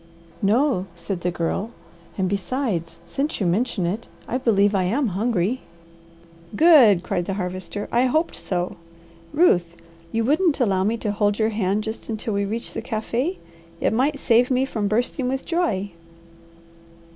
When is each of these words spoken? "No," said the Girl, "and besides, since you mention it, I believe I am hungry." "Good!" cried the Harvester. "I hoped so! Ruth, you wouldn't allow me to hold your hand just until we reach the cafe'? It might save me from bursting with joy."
"No," 0.41 0.87
said 0.95 1.21
the 1.21 1.29
Girl, 1.29 1.69
"and 2.17 2.27
besides, 2.27 2.99
since 3.05 3.39
you 3.39 3.45
mention 3.45 3.85
it, 3.85 4.07
I 4.27 4.39
believe 4.39 4.73
I 4.73 4.85
am 4.85 5.09
hungry." 5.09 5.61
"Good!" 6.55 7.03
cried 7.03 7.25
the 7.25 7.35
Harvester. 7.35 7.87
"I 7.91 8.05
hoped 8.07 8.35
so! 8.35 8.77
Ruth, 9.31 9.77
you 10.11 10.23
wouldn't 10.23 10.59
allow 10.59 10.83
me 10.83 10.97
to 10.97 11.11
hold 11.11 11.37
your 11.37 11.49
hand 11.49 11.83
just 11.83 12.09
until 12.09 12.33
we 12.33 12.45
reach 12.45 12.73
the 12.73 12.81
cafe'? 12.81 13.37
It 13.79 13.93
might 13.93 14.17
save 14.17 14.49
me 14.49 14.65
from 14.65 14.87
bursting 14.87 15.29
with 15.29 15.45
joy." 15.45 15.91